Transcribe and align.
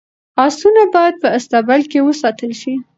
اسونه 0.45 0.81
باید 0.93 1.15
په 1.21 1.27
اصطبل 1.37 1.81
کي 1.91 1.99
وساتل 2.07 2.51
شي. 2.61 2.73